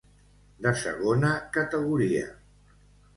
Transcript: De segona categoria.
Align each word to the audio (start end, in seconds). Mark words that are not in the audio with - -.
De 0.67 0.71
segona 0.83 1.29
categoria. 1.57 2.25